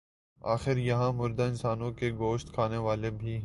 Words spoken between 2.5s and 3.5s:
کھانے والے بھی ہیں۔